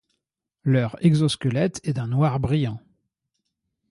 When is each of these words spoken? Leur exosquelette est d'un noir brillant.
Leur 0.63 0.95
exosquelette 1.05 1.79
est 1.87 1.93
d'un 1.93 2.07
noir 2.07 2.39
brillant. 2.39 2.81